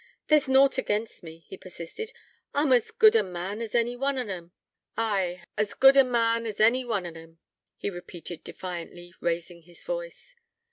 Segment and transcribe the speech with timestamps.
[0.29, 2.11] 'There's nought against me,' he persisted.
[2.55, 4.51] 'I'm as good a man as any one on 'em.
[4.97, 7.37] Ay, as good a man as any one on 'em,'
[7.77, 10.33] he repeated defiantly, raising his voice.